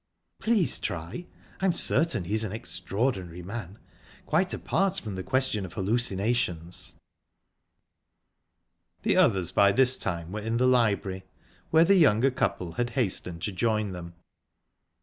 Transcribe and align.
"Please 0.39 0.79
try. 0.79 1.27
I'm 1.59 1.73
certain 1.73 2.23
he's 2.23 2.43
an 2.43 2.51
extraordinary 2.51 3.43
man, 3.43 3.77
quite 4.25 4.51
apart 4.51 4.99
from 4.99 5.13
the 5.13 5.21
question 5.21 5.63
of 5.63 5.73
hallucinations." 5.73 6.95
The 9.03 9.15
others 9.15 9.51
by 9.51 9.71
this 9.71 9.99
time 9.99 10.31
were 10.31 10.41
in 10.41 10.57
the 10.57 10.65
library, 10.65 11.25
where 11.69 11.85
the 11.85 11.97
younger 11.97 12.31
couple 12.31 12.71
hastened 12.81 13.43
to 13.43 13.51
join 13.51 13.91
them. 13.91 14.15